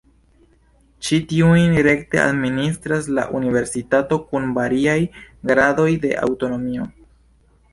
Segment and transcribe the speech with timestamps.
[1.07, 4.97] Ĉi tiujn rekte administras la universitato kun variaj
[5.53, 6.89] gradoj de aŭtonomio.